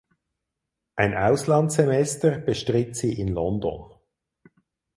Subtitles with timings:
[0.95, 3.91] Ein Auslandssemester bestritt sie in London.